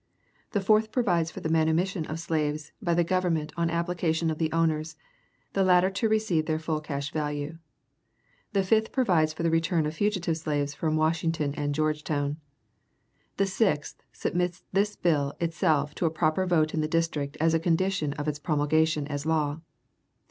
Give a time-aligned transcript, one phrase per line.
[0.53, 4.51] The fourth provides for the manumission of slaves by the Government on application of the
[4.51, 4.97] owners,
[5.53, 7.59] the latter to receive their full cash value.
[8.53, 12.37] The fifth provides for the return of fugitive slaves from Washington and Georgetown.
[13.37, 17.59] The sixth submits this bill itself to a popular vote in the District as a
[17.59, 19.59] condition of its promulgation as law.